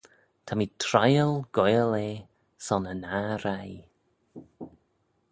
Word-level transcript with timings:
Ta 0.45 0.53
mee 0.57 0.75
tryal 0.85 1.33
goaill 1.55 1.93
eh 2.07 2.15
son 2.65 2.83
y 2.93 2.95
nah 3.03 3.35
reih. 3.45 3.77